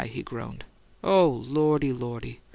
[0.07, 0.65] he groaned.
[1.03, 2.41] "Oh, Lordy, Lordy!